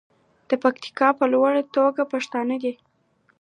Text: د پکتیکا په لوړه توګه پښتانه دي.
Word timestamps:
د 0.49 0.51
پکتیکا 0.63 1.09
په 1.19 1.25
لوړه 1.33 1.61
توګه 1.75 2.01
پښتانه 2.13 2.55
دي. 2.63 2.73